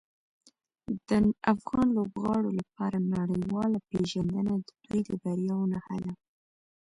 د 1.07 1.11
افغان 1.53 1.87
لوبغاړو 1.97 2.49
لپاره 2.59 2.97
نړیواله 3.15 3.77
پیژندنه 3.89 4.53
د 4.59 4.67
دوی 4.85 4.99
د 5.07 5.09
بریاوو 5.21 5.69
نښه 5.73 5.97
ده. 6.03 6.13